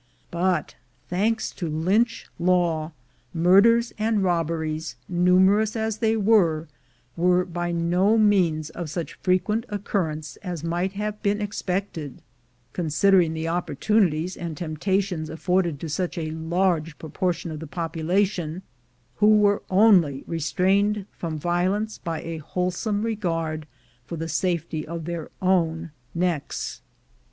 [0.31, 0.73] But,
[1.09, 2.91] thanks to L3mch law,
[3.35, 6.67] murders and robberies, numerous as they were,
[7.15, 12.13] were by no means of such frequent occurrence as might have been ex pected,
[12.73, 18.63] considering the opportunities and temptations afforded to such a large proportion of the population,
[19.17, 23.67] who were only restrained from violence by a whole some regard
[24.07, 26.81] for the safety of their own necks.